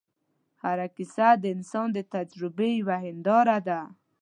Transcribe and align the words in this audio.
هره 0.63 0.87
کیسه 0.95 1.29
د 1.37 1.43
انسان 1.55 1.87
د 1.93 1.99
تجربې 2.13 2.69
یوه 2.81 2.97
هنداره 3.05 3.57
ده. 3.67 3.79